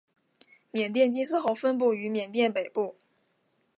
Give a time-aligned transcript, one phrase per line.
[0.71, 2.95] 缅甸金丝猴分布于缅甸北部。